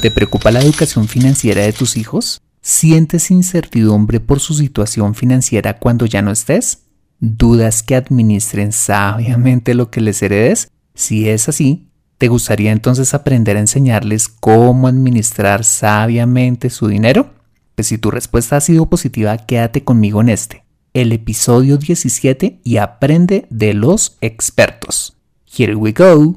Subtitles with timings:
[0.00, 2.40] ¿Te preocupa la educación financiera de tus hijos?
[2.62, 6.84] ¿Sientes incertidumbre por su situación financiera cuando ya no estés?
[7.18, 10.70] ¿Dudas que administren sabiamente lo que les heredes?
[10.94, 17.34] Si es así, ¿te gustaría entonces aprender a enseñarles cómo administrar sabiamente su dinero?
[17.74, 20.64] Pues si tu respuesta ha sido positiva, quédate conmigo en este,
[20.94, 25.18] el episodio 17 y aprende de los expertos.
[25.44, 26.36] Here we go.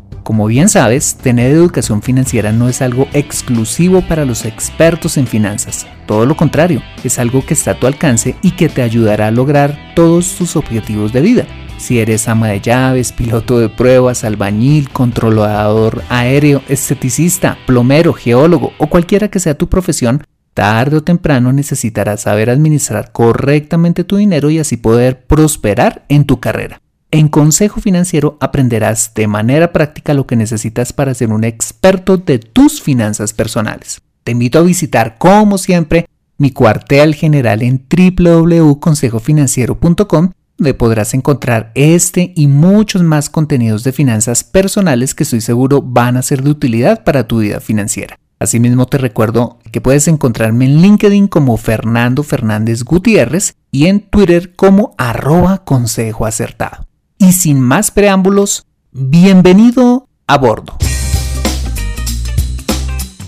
[0.23, 5.87] Como bien sabes, tener educación financiera no es algo exclusivo para los expertos en finanzas.
[6.05, 9.31] Todo lo contrario, es algo que está a tu alcance y que te ayudará a
[9.31, 11.47] lograr todos tus objetivos de vida.
[11.77, 18.87] Si eres ama de llaves, piloto de pruebas, albañil, controlador aéreo, esteticista, plomero, geólogo o
[18.87, 24.59] cualquiera que sea tu profesión, tarde o temprano necesitarás saber administrar correctamente tu dinero y
[24.59, 26.81] así poder prosperar en tu carrera.
[27.13, 32.39] En Consejo Financiero aprenderás de manera práctica lo que necesitas para ser un experto de
[32.39, 33.99] tus finanzas personales.
[34.23, 36.05] Te invito a visitar, como siempre,
[36.37, 44.45] mi cuartel general en www.consejofinanciero.com, donde podrás encontrar este y muchos más contenidos de finanzas
[44.45, 48.15] personales que estoy seguro van a ser de utilidad para tu vida financiera.
[48.39, 54.55] Asimismo te recuerdo que puedes encontrarme en LinkedIn como Fernando Fernández Gutiérrez y en Twitter
[54.55, 56.85] como arroba consejo acertado.
[57.21, 60.75] Y sin más preámbulos, bienvenido a bordo.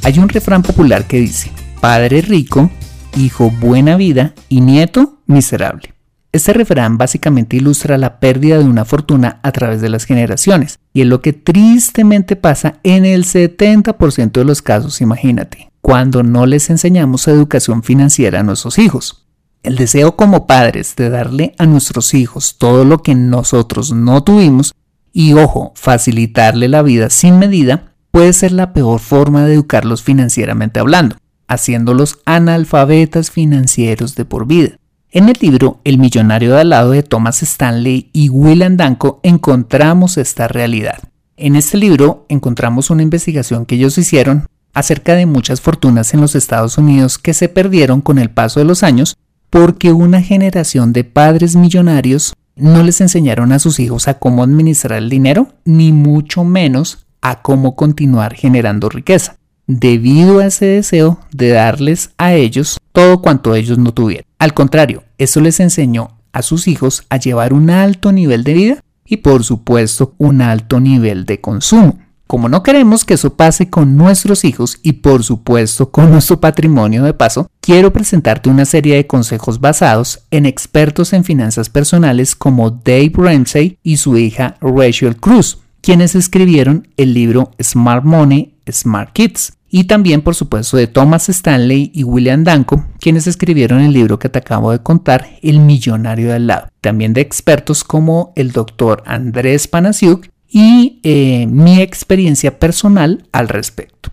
[0.02, 2.72] Hay un refrán popular que dice, padre rico,
[3.16, 5.94] hijo buena vida y nieto miserable.
[6.32, 11.02] Este refrán básicamente ilustra la pérdida de una fortuna a través de las generaciones, y
[11.02, 16.72] es lo que tristemente pasa en el 70% de los casos, imagínate, cuando no les
[16.72, 19.23] enseñamos educación financiera a nuestros hijos.
[19.64, 24.76] El deseo como padres de darle a nuestros hijos todo lo que nosotros no tuvimos
[25.14, 30.82] y, ojo, facilitarle la vida sin medida puede ser la peor forma de educarlos financieramente
[30.82, 31.16] hablando,
[31.48, 34.78] haciéndolos analfabetas financieros de por vida.
[35.12, 40.18] En el libro El millonario de al lado de Thomas Stanley y William Danko encontramos
[40.18, 41.00] esta realidad.
[41.38, 46.36] En este libro encontramos una investigación que ellos hicieron acerca de muchas fortunas en los
[46.36, 49.16] Estados Unidos que se perdieron con el paso de los años
[49.54, 54.98] porque una generación de padres millonarios no les enseñaron a sus hijos a cómo administrar
[54.98, 59.36] el dinero, ni mucho menos a cómo continuar generando riqueza,
[59.68, 64.26] debido a ese deseo de darles a ellos todo cuanto ellos no tuvieron.
[64.40, 68.84] Al contrario, eso les enseñó a sus hijos a llevar un alto nivel de vida
[69.06, 72.00] y por supuesto un alto nivel de consumo.
[72.28, 77.04] Como no queremos que eso pase con nuestros hijos y por supuesto con nuestro patrimonio
[77.04, 82.72] de paso, quiero presentarte una serie de consejos basados en expertos en finanzas personales como
[82.72, 89.54] Dave Ramsey y su hija Rachel Cruz, quienes escribieron el libro Smart Money, Smart Kids.
[89.76, 94.30] Y también, por supuesto, de Thomas Stanley y William Danko, quienes escribieron el libro que
[94.30, 96.68] te acabo de contar, El Millonario de al lado.
[96.80, 104.12] También de expertos como el doctor Andrés Panasiuk y eh, mi experiencia personal al respecto.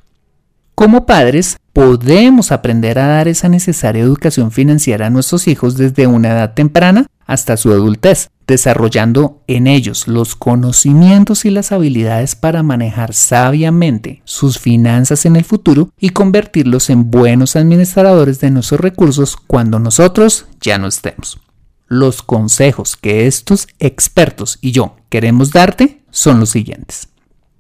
[0.75, 6.29] Como padres, podemos aprender a dar esa necesaria educación financiera a nuestros hijos desde una
[6.31, 13.13] edad temprana hasta su adultez, desarrollando en ellos los conocimientos y las habilidades para manejar
[13.13, 19.79] sabiamente sus finanzas en el futuro y convertirlos en buenos administradores de nuestros recursos cuando
[19.79, 21.39] nosotros ya no estemos.
[21.87, 27.09] Los consejos que estos expertos y yo queremos darte son los siguientes.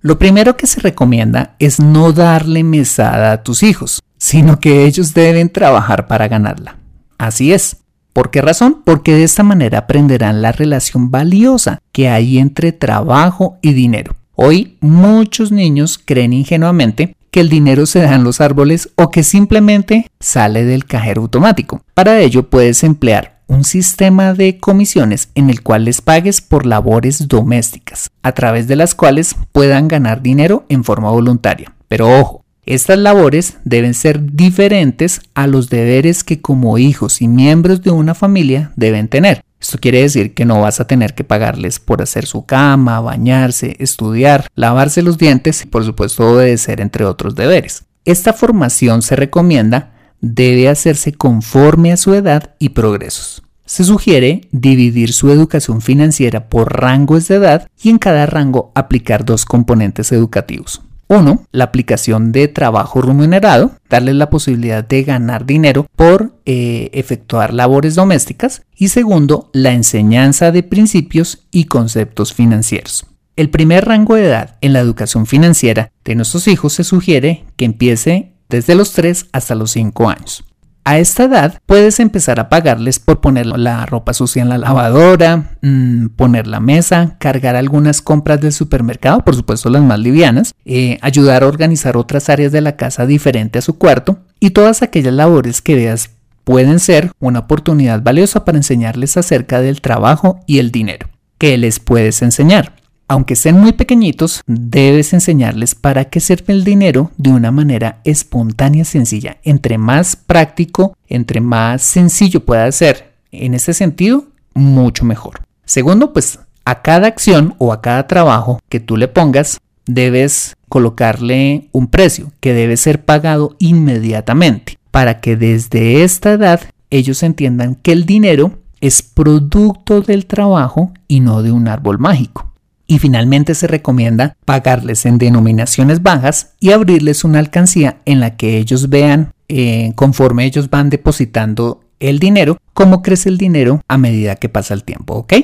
[0.00, 5.12] Lo primero que se recomienda es no darle mesada a tus hijos, sino que ellos
[5.12, 6.76] deben trabajar para ganarla.
[7.18, 7.76] Así es.
[8.12, 8.82] ¿Por qué razón?
[8.84, 14.16] Porque de esta manera aprenderán la relación valiosa que hay entre trabajo y dinero.
[14.34, 19.22] Hoy muchos niños creen ingenuamente que el dinero se da en los árboles o que
[19.22, 21.82] simplemente sale del cajero automático.
[21.94, 27.26] Para ello puedes emplear un sistema de comisiones en el cual les pagues por labores
[27.26, 31.74] domésticas, a través de las cuales puedan ganar dinero en forma voluntaria.
[31.88, 37.82] Pero ojo, estas labores deben ser diferentes a los deberes que como hijos y miembros
[37.82, 39.42] de una familia deben tener.
[39.60, 43.74] Esto quiere decir que no vas a tener que pagarles por hacer su cama, bañarse,
[43.80, 47.82] estudiar, lavarse los dientes y por supuesto obedecer entre otros deberes.
[48.04, 53.42] Esta formación se recomienda debe hacerse conforme a su edad y progresos.
[53.64, 59.24] Se sugiere dividir su educación financiera por rangos de edad y en cada rango aplicar
[59.24, 60.82] dos componentes educativos.
[61.06, 67.52] Uno, la aplicación de trabajo remunerado, darles la posibilidad de ganar dinero por eh, efectuar
[67.52, 68.62] labores domésticas.
[68.76, 73.06] Y segundo, la enseñanza de principios y conceptos financieros.
[73.34, 77.64] El primer rango de edad en la educación financiera de nuestros hijos se sugiere que
[77.64, 80.44] empiece desde los 3 hasta los 5 años.
[80.84, 85.56] A esta edad puedes empezar a pagarles por poner la ropa sucia en la lavadora,
[85.60, 90.98] mm, poner la mesa, cargar algunas compras del supermercado, por supuesto las más livianas, eh,
[91.02, 95.12] ayudar a organizar otras áreas de la casa diferente a su cuarto y todas aquellas
[95.12, 96.10] labores que veas
[96.44, 101.08] pueden ser una oportunidad valiosa para enseñarles acerca del trabajo y el dinero.
[101.38, 102.79] ¿Qué les puedes enseñar?
[103.10, 108.84] Aunque sean muy pequeñitos, debes enseñarles para qué sirve el dinero de una manera espontánea
[108.84, 109.38] sencilla.
[109.42, 115.40] Entre más práctico, entre más sencillo pueda ser en ese sentido, mucho mejor.
[115.64, 121.68] Segundo, pues a cada acción o a cada trabajo que tú le pongas, debes colocarle
[121.72, 126.60] un precio que debe ser pagado inmediatamente para que desde esta edad
[126.90, 132.49] ellos entiendan que el dinero es producto del trabajo y no de un árbol mágico.
[132.90, 138.58] Y finalmente se recomienda pagarles en denominaciones bajas y abrirles una alcancía en la que
[138.58, 144.34] ellos vean eh, conforme ellos van depositando el dinero, cómo crece el dinero a medida
[144.34, 145.34] que pasa el tiempo, ¿ok?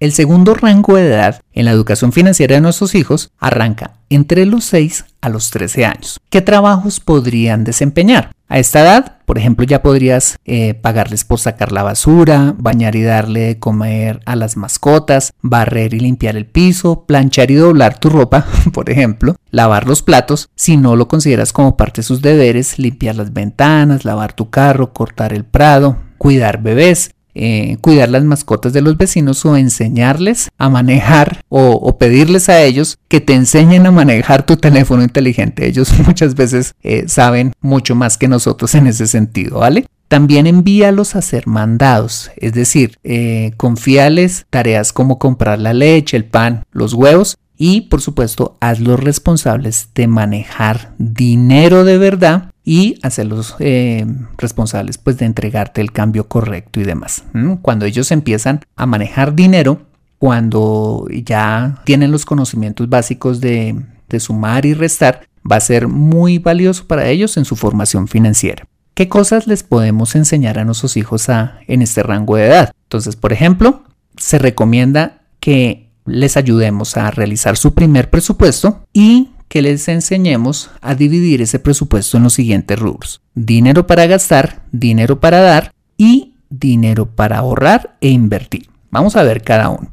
[0.00, 4.64] El segundo rango de edad en la educación financiera de nuestros hijos arranca entre los
[4.64, 6.20] 6 a los 13 años.
[6.30, 8.32] ¿Qué trabajos podrían desempeñar?
[8.48, 13.02] A esta edad, por ejemplo, ya podrías eh, pagarles por sacar la basura, bañar y
[13.02, 18.10] darle de comer a las mascotas, barrer y limpiar el piso, planchar y doblar tu
[18.10, 22.78] ropa, por ejemplo, lavar los platos, si no lo consideras como parte de sus deberes,
[22.78, 28.72] limpiar las ventanas, lavar tu carro, cortar el prado, cuidar bebés, eh, cuidar las mascotas
[28.72, 33.90] de los vecinos o enseñarles a manejar o, pedirles a ellos que te enseñen a
[33.90, 35.66] manejar tu teléfono inteligente.
[35.66, 39.86] Ellos muchas veces eh, saben mucho más que nosotros en ese sentido, ¿vale?
[40.08, 46.24] También envíalos a hacer mandados, es decir, eh, confíales tareas como comprar la leche, el
[46.24, 53.56] pan, los huevos y por supuesto hazlos responsables de manejar dinero de verdad y hacerlos
[53.58, 54.06] eh,
[54.38, 57.24] responsables pues de entregarte el cambio correcto y demás.
[57.62, 59.82] Cuando ellos empiezan a manejar dinero,
[60.18, 63.76] cuando ya tienen los conocimientos básicos de,
[64.08, 68.66] de sumar y restar, va a ser muy valioso para ellos en su formación financiera.
[68.94, 72.72] ¿Qué cosas les podemos enseñar a nuestros hijos a, en este rango de edad?
[72.84, 73.82] Entonces, por ejemplo,
[74.16, 80.96] se recomienda que les ayudemos a realizar su primer presupuesto y que les enseñemos a
[80.96, 83.20] dividir ese presupuesto en los siguientes rubros.
[83.36, 88.68] Dinero para gastar, dinero para dar y dinero para ahorrar e invertir.
[88.90, 89.92] Vamos a ver cada uno.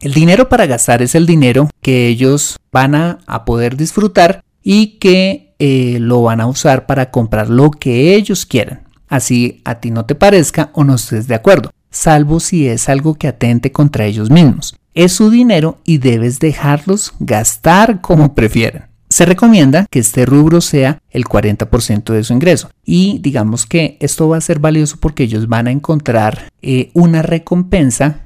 [0.00, 5.54] El dinero para gastar es el dinero que ellos van a, poder disfrutar y que
[5.58, 8.82] eh, lo van a usar para comprar lo que ellos quieran.
[9.08, 13.14] Así a ti no te parezca o no estés de acuerdo, salvo si es algo
[13.14, 14.76] que atente contra ellos mismos.
[14.92, 18.88] Es su dinero y debes dejarlos gastar como prefieran.
[19.08, 24.28] Se recomienda que este rubro sea el 40% de su ingreso y digamos que esto
[24.28, 28.20] va a ser valioso porque ellos van a encontrar eh, una recompensa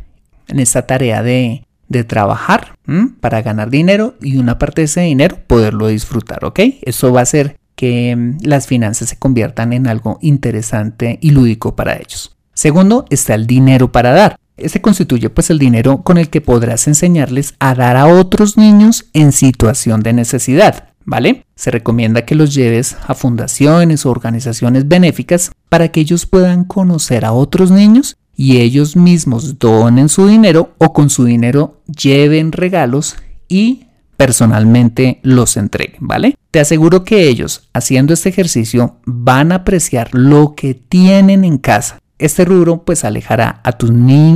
[0.48, 1.64] en esta tarea de,
[2.06, 2.78] trabajar
[3.20, 6.60] para ganar dinero y una parte de ese dinero poderlo disfrutar, ¿ok?
[6.80, 11.76] Eso va a hacer que mm, las finanzas se conviertan en algo interesante y lúdico
[11.76, 12.34] para ellos.
[12.54, 14.36] Segundo, está el dinero para dar.
[14.62, 19.06] Este constituye pues el dinero con el que podrás enseñarles a dar a otros niños
[19.12, 21.44] en situación de necesidad, ¿vale?
[21.56, 27.24] Se recomienda que los lleves a fundaciones o organizaciones benéficas para que ellos puedan conocer
[27.24, 33.16] a otros niños y ellos mismos donen su dinero o con su dinero lleven regalos
[33.48, 36.36] y personalmente los entreguen, ¿vale?
[36.50, 42.01] Te aseguro que ellos haciendo este ejercicio van a apreciar lo que tienen en casa
[42.24, 43.90] este rubro pues alejará a tus,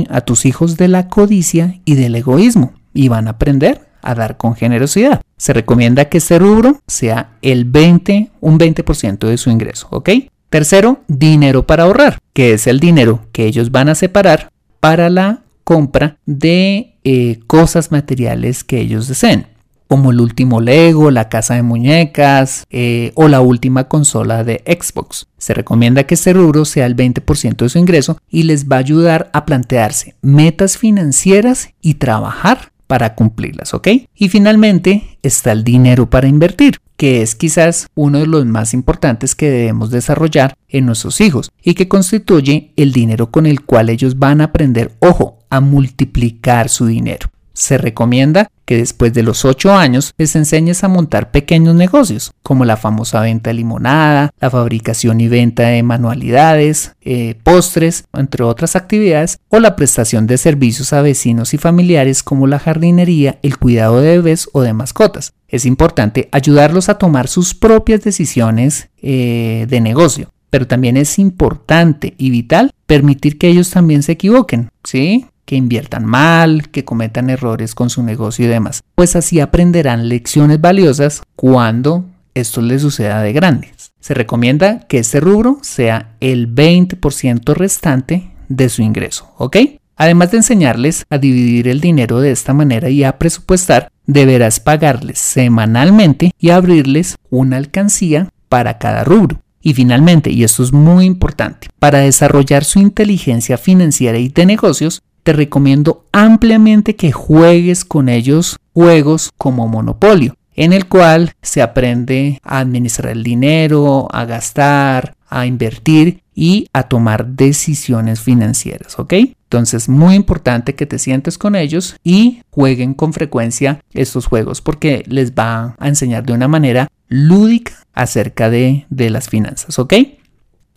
[0.09, 4.37] a tus hijos de la codicia y del egoísmo y van a aprender a dar
[4.37, 5.21] con generosidad.
[5.37, 10.09] Se recomienda que este rubro sea el 20, un 20% de su ingreso, ¿ok?
[10.49, 15.41] Tercero, dinero para ahorrar, que es el dinero que ellos van a separar para la
[15.63, 19.56] compra de eh, cosas materiales que ellos deseen
[19.87, 25.27] como el último Lego, la casa de muñecas eh, o la última consola de Xbox.
[25.37, 28.79] Se recomienda que este rubro sea el 20% de su ingreso y les va a
[28.79, 33.89] ayudar a plantearse metas financieras y trabajar para cumplirlas, ¿ok?
[34.15, 39.35] Y finalmente está el dinero para invertir, que es quizás uno de los más importantes
[39.35, 44.17] que debemos desarrollar en nuestros hijos y que constituye el dinero con el cual ellos
[44.17, 47.29] van a aprender, ojo, a multiplicar su dinero.
[47.57, 52.65] Se recomienda que después de los 8 años les enseñes a montar pequeños negocios, como
[52.65, 58.75] la famosa venta de limonada, la fabricación y venta de manualidades, eh, postres, entre otras
[58.75, 64.01] actividades, o la prestación de servicios a vecinos y familiares como la jardinería, el cuidado
[64.01, 65.33] de bebés o de mascotas.
[65.47, 72.13] Es importante ayudarlos a tomar sus propias decisiones eh, de negocio, pero también es importante
[72.19, 75.25] y vital permitir que ellos también se equivoquen, ¿sí?
[75.47, 78.83] Que inviertan mal, que cometan errores con su negocio y demás.
[78.95, 83.93] Pues así aprenderán lecciones valiosas cuando esto les suceda de grandes.
[84.01, 89.57] Se recomienda que este rubro sea el 20% restante de su ingreso, ¿ok?
[89.95, 95.17] Además de enseñarles a dividir el dinero de esta manera y a presupuestar, deberás pagarles
[95.17, 99.39] semanalmente y abrirles una alcancía para cada rubro.
[99.61, 105.01] Y finalmente, y esto es muy importante, para desarrollar su inteligencia financiera y de negocios,
[105.27, 112.39] te recomiendo ampliamente que juegues con ellos juegos como Monopolio, en el cual se aprende
[112.43, 119.15] a administrar el dinero, a gastar, a invertir y a tomar decisiones financieras, ¿ok?
[119.15, 125.03] Entonces, muy importante que te sientes con ellos y jueguen con frecuencia estos juegos porque
[125.07, 129.93] les va a enseñar de una manera lúdica acerca de, de las finanzas, ¿ok?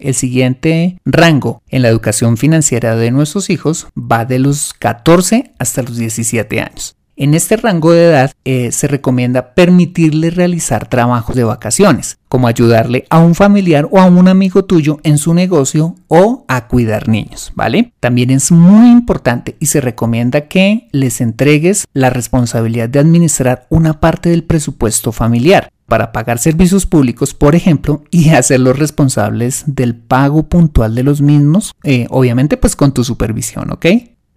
[0.00, 5.82] El siguiente rango en la educación financiera de nuestros hijos va de los 14 hasta
[5.82, 6.96] los 17 años.
[7.20, 13.04] En este rango de edad eh, se recomienda permitirle realizar trabajos de vacaciones, como ayudarle
[13.10, 17.52] a un familiar o a un amigo tuyo en su negocio o a cuidar niños,
[17.54, 17.92] ¿vale?
[18.00, 24.00] También es muy importante y se recomienda que les entregues la responsabilidad de administrar una
[24.00, 30.44] parte del presupuesto familiar para pagar servicios públicos, por ejemplo, y hacerlos responsables del pago
[30.44, 33.86] puntual de los mismos, eh, obviamente pues con tu supervisión, ¿ok?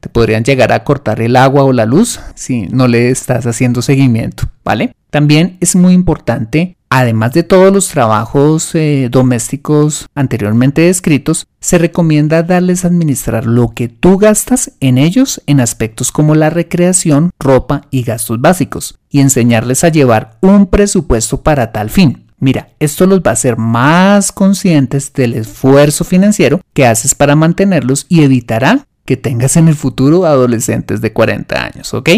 [0.03, 3.81] Te podrían llegar a cortar el agua o la luz si no le estás haciendo
[3.81, 4.93] seguimiento, ¿vale?
[5.09, 12.43] También es muy importante Además de todos los trabajos eh, domésticos anteriormente descritos, se recomienda
[12.43, 17.87] darles a administrar lo que tú gastas en ellos en aspectos como la recreación, ropa
[17.89, 22.27] y gastos básicos, y enseñarles a llevar un presupuesto para tal fin.
[22.37, 28.05] Mira, esto los va a hacer más conscientes del esfuerzo financiero que haces para mantenerlos
[28.07, 32.09] y evitará que tengas en el futuro adolescentes de 40 años, ¿ok?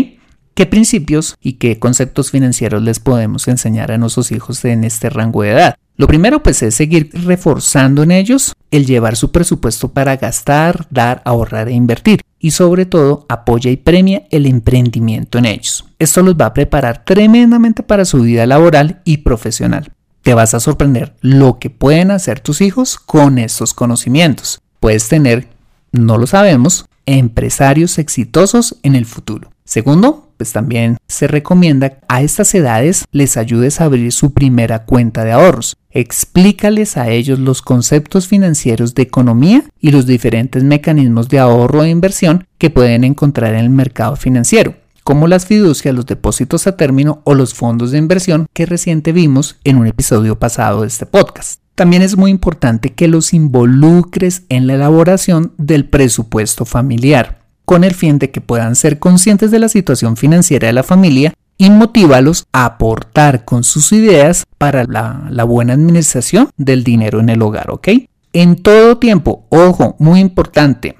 [0.53, 5.43] ¿Qué principios y qué conceptos financieros les podemos enseñar a nuestros hijos en este rango
[5.43, 5.75] de edad?
[5.97, 11.21] Lo primero pues es seguir reforzando en ellos el llevar su presupuesto para gastar, dar,
[11.25, 15.85] ahorrar e invertir y sobre todo apoya y premia el emprendimiento en ellos.
[15.99, 19.91] Esto los va a preparar tremendamente para su vida laboral y profesional.
[20.21, 24.59] Te vas a sorprender lo que pueden hacer tus hijos con estos conocimientos.
[24.79, 25.47] Puedes tener,
[25.95, 29.49] no lo sabemos, empresarios exitosos en el futuro.
[29.63, 35.23] Segundo, pues también se recomienda a estas edades les ayudes a abrir su primera cuenta
[35.23, 35.77] de ahorros.
[35.89, 41.89] Explícales a ellos los conceptos financieros de economía y los diferentes mecanismos de ahorro e
[41.89, 44.75] inversión que pueden encontrar en el mercado financiero
[45.05, 49.55] como las fiducias, los depósitos a término o los fondos de inversión que reciente vimos
[49.63, 51.64] en un episodio pasado de este podcast.
[51.75, 57.93] También es muy importante que los involucres en la elaboración del presupuesto familiar con el
[57.93, 62.45] fin de que puedan ser conscientes de la situación financiera de la familia y motívalos
[62.53, 67.89] a aportar con sus ideas para la, buena administración del dinero en el hogar, ¿ok?
[68.33, 70.95] En todo tiempo, ojo, muy importante,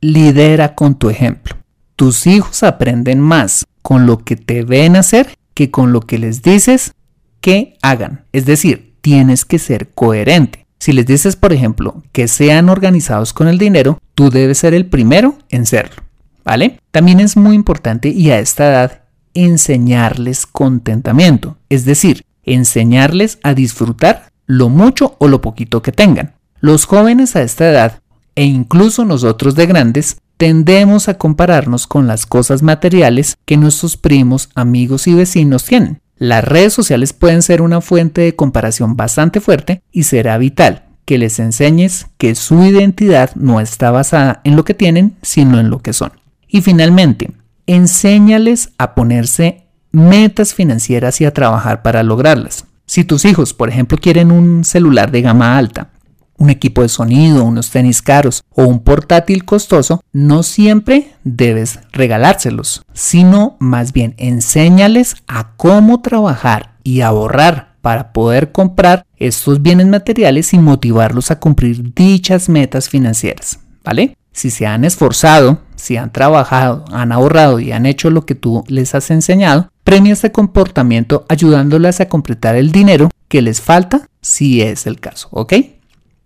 [0.00, 1.56] lidera con tu ejemplo.
[1.96, 6.42] Tus hijos aprenden más con lo que te ven hacer que con lo que les
[6.42, 6.94] dices
[7.40, 8.24] que hagan.
[8.32, 10.66] Es decir, tienes que ser coherente.
[10.78, 14.86] Si les dices, por ejemplo, que sean organizados con el dinero, tú debes ser el
[14.86, 16.08] primero en serlo.
[16.48, 16.80] ¿vale?
[16.92, 19.02] También es muy importante y a esta edad
[19.34, 26.36] enseñarles contentamiento, es decir, enseñarles a disfrutar lo mucho o lo poquito que tengan.
[26.60, 28.00] Los jóvenes a esta edad
[28.34, 34.48] e incluso nosotros de grandes tendemos a compararnos con las cosas materiales que nuestros primos,
[34.54, 36.00] amigos y vecinos tienen.
[36.18, 41.16] Las redes sociales pueden ser una fuente de comparación bastante fuerte y será vital que
[41.16, 45.78] les enseñes que su identidad no está basada en lo que tienen, sino en lo
[45.80, 46.12] que son.
[46.48, 47.30] Y finalmente,
[47.66, 52.66] enséñales a ponerse metas financieras y a trabajar para lograrlas.
[52.84, 55.90] Si tus hijos, por ejemplo, quieren un celular de gama alta,
[56.38, 62.82] un equipo de sonido, unos tenis caros o un portátil costoso, no siempre debes regalárselos,
[62.94, 70.52] sino más bien enséñales a cómo trabajar y ahorrar para poder comprar estos bienes materiales
[70.54, 74.16] y motivarlos a cumplir dichas metas financieras, ¿vale?
[74.32, 78.64] Si se han esforzado, si han trabajado, han ahorrado y han hecho lo que tú
[78.68, 84.62] les has enseñado, premia este comportamiento ayudándolas a completar el dinero que les falta si
[84.62, 85.54] es el caso, ¿ok?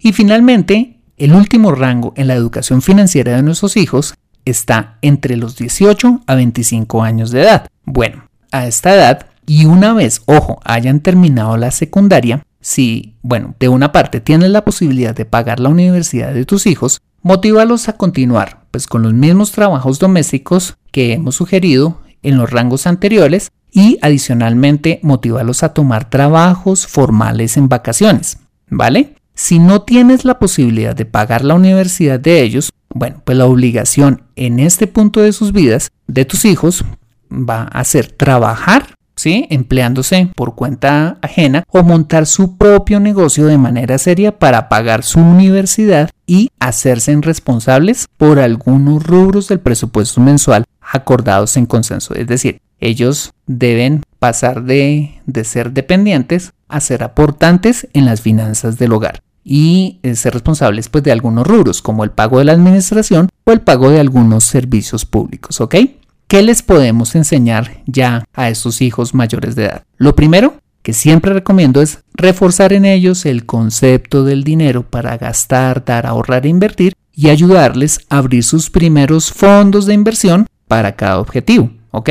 [0.03, 5.57] Y finalmente, el último rango en la educación financiera de nuestros hijos está entre los
[5.57, 7.69] 18 a 25 años de edad.
[7.85, 13.69] Bueno, a esta edad, y una vez, ojo, hayan terminado la secundaria, si, bueno, de
[13.69, 18.65] una parte tienes la posibilidad de pagar la universidad de tus hijos, motívalos a continuar,
[18.73, 24.99] pues con los mismos trabajos domésticos que hemos sugerido en los rangos anteriores y adicionalmente
[25.03, 29.15] motívalos a tomar trabajos formales en vacaciones, ¿vale?
[29.35, 34.23] Si no tienes la posibilidad de pagar la universidad de ellos, bueno, pues la obligación
[34.37, 36.85] en este punto de sus vidas de tus hijos
[37.31, 39.47] va a ser trabajar, ¿sí?
[39.51, 45.21] Empleándose por cuenta ajena o montar su propio negocio de manera seria para pagar su
[45.21, 52.15] universidad y hacerse responsables por algunos rubros del presupuesto mensual acordados en consenso.
[52.15, 58.79] Es decir, ellos deben pasar de, de ser dependientes a ser aportantes en las finanzas
[58.79, 62.53] del hogar y eh, ser responsables pues, de algunos rubros como el pago de la
[62.53, 65.77] administración o el pago de algunos servicios públicos, ¿ok?
[66.29, 69.83] ¿Qué les podemos enseñar ya a estos hijos mayores de edad?
[69.99, 75.85] Lo primero que siempre recomiendo es reforzar en ellos el concepto del dinero para gastar,
[75.85, 81.19] dar, ahorrar e invertir y ayudarles a abrir sus primeros fondos de inversión para cada
[81.19, 82.09] objetivo, ¿ok?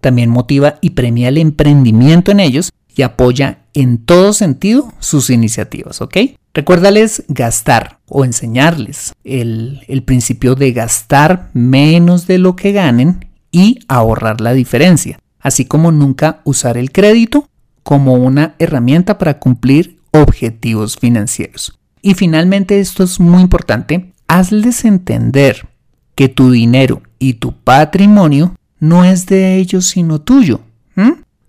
[0.00, 6.02] También motiva y premia el emprendimiento en ellos y apoya en todo sentido sus iniciativas,
[6.02, 6.16] ¿ok?
[6.52, 13.78] Recuérdales gastar o enseñarles el, el, principio de gastar menos de lo que ganen y
[13.86, 17.48] ahorrar la diferencia, así como nunca usar el crédito
[17.84, 21.78] como una herramienta para cumplir objetivos financieros.
[22.02, 25.68] Y finalmente, esto es muy importante, hazles entender
[26.16, 30.60] que tu dinero y tu patrimonio no es de ellos sino tuyo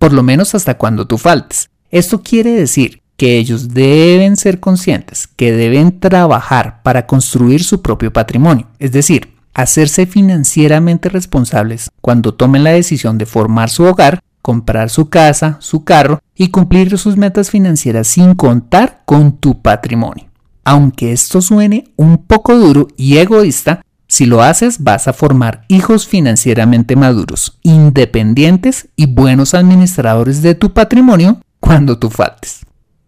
[0.04, 1.70] por lo menos hasta cuando tú faltes.
[1.90, 8.12] Esto quiere decir que ellos deben ser conscientes que deben trabajar para construir su propio
[8.12, 14.90] patrimonio, es decir, hacerse financieramente responsables cuando tomen la decisión de formar su hogar, comprar
[14.90, 20.26] su casa, su carro y cumplir sus metas financieras sin contar con tu patrimonio.
[20.66, 23.82] Aunque esto suene un poco duro y egoísta,
[24.14, 30.72] si lo haces, vas a formar hijos financieramente maduros, independientes y buenos administradores de tu
[30.72, 32.60] patrimonio cuando tú faltes.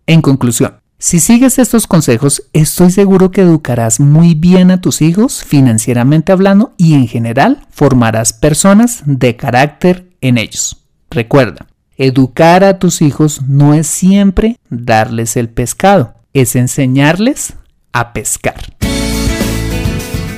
[0.08, 5.44] En conclusión, si sigues estos consejos, estoy seguro que educarás muy bien a tus hijos
[5.44, 10.88] financieramente hablando y en general formarás personas de carácter en ellos.
[11.12, 17.54] Recuerda, educar a tus hijos no es siempre darles el pescado, es enseñarles
[17.94, 18.76] a pescar.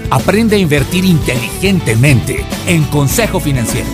[0.09, 3.87] Aprende a invertir inteligentemente en Consejo Financiero.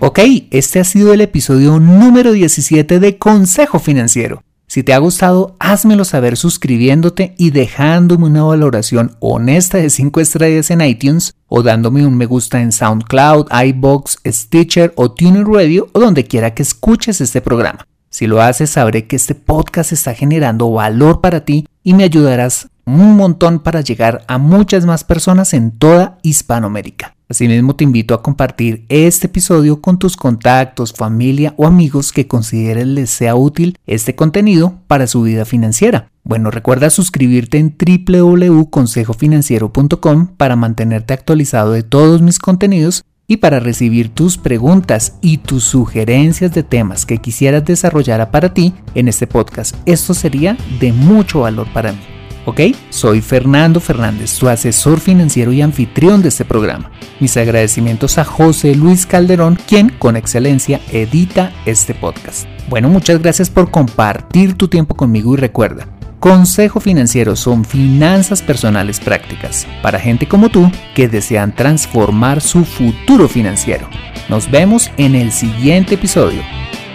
[0.00, 0.18] Ok,
[0.50, 4.42] este ha sido el episodio número 17 de Consejo Financiero.
[4.66, 10.72] Si te ha gustado, házmelo saber suscribiéndote y dejándome una valoración honesta de 5 estrellas
[10.72, 16.00] en iTunes o dándome un me gusta en SoundCloud, iBox, Stitcher o TuneIn Radio o
[16.00, 17.86] donde quiera que escuches este programa.
[18.10, 22.68] Si lo haces, sabré que este podcast está generando valor para ti y me ayudarás
[22.86, 27.16] un montón para llegar a muchas más personas en toda Hispanoamérica.
[27.28, 32.94] Asimismo te invito a compartir este episodio con tus contactos, familia o amigos que consideren
[32.94, 36.08] les sea útil este contenido para su vida financiera.
[36.22, 44.10] Bueno, recuerda suscribirte en www.consejofinanciero.com para mantenerte actualizado de todos mis contenidos y para recibir
[44.10, 49.74] tus preguntas y tus sugerencias de temas que quisieras desarrollar para ti en este podcast.
[49.84, 52.15] Esto sería de mucho valor para mí.
[52.46, 52.60] ¿Ok?
[52.88, 56.90] Soy Fernando Fernández, tu asesor financiero y anfitrión de este programa.
[57.20, 62.48] Mis agradecimientos a José Luis Calderón, quien con excelencia edita este podcast.
[62.68, 65.86] Bueno, muchas gracias por compartir tu tiempo conmigo y recuerda,
[66.18, 73.28] Consejo Financiero son finanzas personales prácticas para gente como tú que desean transformar su futuro
[73.28, 73.88] financiero.
[74.28, 76.42] Nos vemos en el siguiente episodio.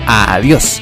[0.08, 0.82] Adiós.